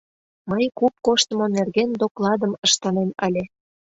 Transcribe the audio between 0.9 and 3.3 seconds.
коштымо нерген докладым ыштынем